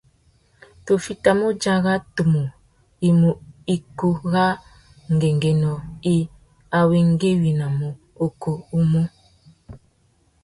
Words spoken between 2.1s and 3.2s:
tumu i